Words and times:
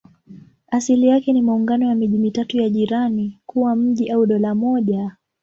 Asili 0.67 1.07
yake 1.07 1.33
ni 1.33 1.41
maungano 1.41 1.85
ya 1.87 1.95
miji 1.95 2.17
mitatu 2.17 2.57
ya 2.57 2.69
jirani 2.69 3.39
kuwa 3.45 3.75
mji 3.75 4.11
au 4.11 4.25
dola 4.25 4.55
moja. 4.55 5.15